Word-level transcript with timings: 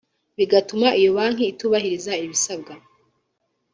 bigatuma 0.37 0.87
iyo 0.99 1.09
banki 1.17 1.43
itubahiriza 1.51 2.13
ibisabwa 2.25 2.73